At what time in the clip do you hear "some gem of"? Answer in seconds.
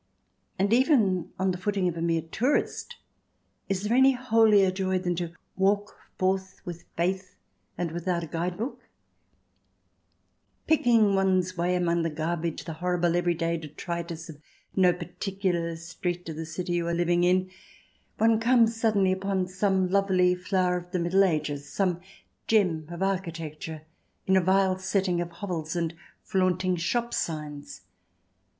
21.71-23.03